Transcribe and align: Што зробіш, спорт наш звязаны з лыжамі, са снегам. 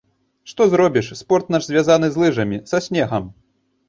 Што 0.51 0.65
зробіш, 0.69 1.09
спорт 1.19 1.51
наш 1.55 1.67
звязаны 1.67 2.07
з 2.15 2.21
лыжамі, 2.21 2.57
са 2.73 2.81
снегам. 2.87 3.29